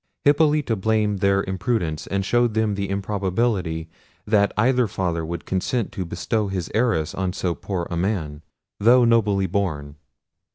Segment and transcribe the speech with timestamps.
[0.25, 3.87] Hippolita blamed their imprudence, and showed them the improbability
[4.25, 8.41] that either father would consent to bestow his heiress on so poor a man,
[8.79, 9.97] though nobly born.